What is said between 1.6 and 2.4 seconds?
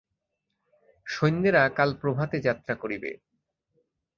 কাল প্রভাতে